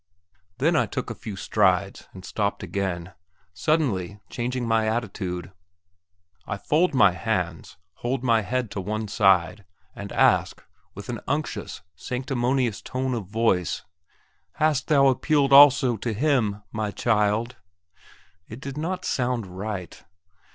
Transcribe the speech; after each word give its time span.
Then 0.57 0.75
I 0.75 0.87
took 0.87 1.11
a 1.11 1.13
few 1.13 1.35
strides, 1.35 2.07
and 2.11 2.25
stopped 2.25 2.63
again. 2.63 3.13
Suddenly, 3.53 4.19
changing 4.31 4.67
my 4.67 4.87
attitude, 4.87 5.51
I 6.47 6.57
fold 6.57 6.95
my 6.95 7.11
hands, 7.11 7.77
hold 7.97 8.23
my 8.23 8.41
head 8.41 8.71
to 8.71 8.81
one 8.81 9.07
side, 9.07 9.63
and 9.95 10.11
ask, 10.11 10.65
with 10.95 11.07
an 11.09 11.19
unctuous, 11.27 11.83
sanctimonious 11.95 12.81
tone 12.81 13.13
of 13.13 13.27
voice: 13.27 13.83
"Hast 14.53 14.87
thou 14.87 15.05
appealed 15.05 15.53
also 15.53 15.97
to 15.97 16.13
him, 16.13 16.63
my 16.71 16.89
child?" 16.89 17.57
It 18.49 18.59
did 18.59 18.79
not 18.79 19.05
sound 19.05 19.45
right! 19.45 20.03